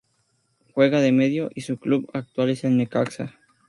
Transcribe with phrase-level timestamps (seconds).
[0.73, 3.37] Juega de medio y su club actual es el Necaxa